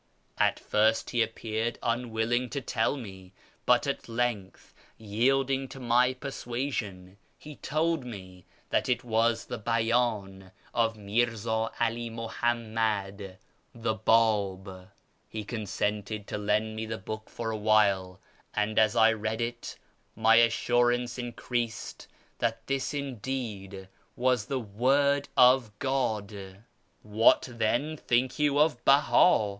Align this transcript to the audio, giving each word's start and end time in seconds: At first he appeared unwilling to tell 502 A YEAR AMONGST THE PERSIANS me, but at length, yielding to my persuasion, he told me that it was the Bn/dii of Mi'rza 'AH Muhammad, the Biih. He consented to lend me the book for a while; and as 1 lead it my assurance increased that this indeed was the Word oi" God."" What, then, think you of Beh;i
At 0.39 0.59
first 0.59 1.11
he 1.11 1.21
appeared 1.21 1.77
unwilling 1.83 2.49
to 2.49 2.59
tell 2.59 2.95
502 2.95 3.03
A 3.03 3.05
YEAR 3.05 3.13
AMONGST 3.13 3.37
THE 3.37 3.37
PERSIANS 3.37 3.53
me, 3.53 3.65
but 3.67 3.87
at 3.87 4.09
length, 4.09 4.73
yielding 4.97 5.67
to 5.67 5.79
my 5.79 6.13
persuasion, 6.15 7.17
he 7.37 7.55
told 7.57 8.03
me 8.03 8.43
that 8.71 8.89
it 8.89 9.03
was 9.03 9.45
the 9.45 9.59
Bn/dii 9.59 10.49
of 10.73 10.95
Mi'rza 10.97 11.71
'AH 11.79 12.09
Muhammad, 12.15 13.37
the 13.75 13.95
Biih. 13.95 14.87
He 15.29 15.43
consented 15.43 16.25
to 16.25 16.37
lend 16.39 16.75
me 16.75 16.87
the 16.87 16.97
book 16.97 17.29
for 17.29 17.51
a 17.51 17.55
while; 17.55 18.19
and 18.55 18.79
as 18.79 18.95
1 18.95 19.21
lead 19.21 19.39
it 19.39 19.77
my 20.15 20.37
assurance 20.37 21.19
increased 21.19 22.07
that 22.39 22.65
this 22.65 22.95
indeed 22.95 23.87
was 24.15 24.47
the 24.47 24.59
Word 24.59 25.29
oi" 25.37 25.61
God."" 25.77 26.63
What, 27.03 27.47
then, 27.51 27.97
think 27.97 28.39
you 28.39 28.57
of 28.57 28.83
Beh;i 28.83 29.49